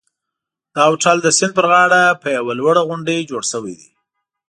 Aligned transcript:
دا 0.75 0.83
هوټل 0.89 1.17
د 1.21 1.27
سیند 1.37 1.53
پر 1.57 1.65
غاړه 1.71 2.01
په 2.21 2.27
یوه 2.37 2.53
لوړه 2.59 2.81
غونډۍ 2.87 3.19
جوړ 3.29 3.43
شوی 3.51 3.73
دی. 3.79 3.89